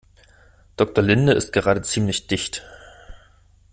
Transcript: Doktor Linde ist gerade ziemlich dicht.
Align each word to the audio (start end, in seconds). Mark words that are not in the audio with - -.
Doktor 0.77 1.03
Linde 1.03 1.33
ist 1.33 1.53
gerade 1.53 1.83
ziemlich 1.83 2.25
dicht. 2.25 2.63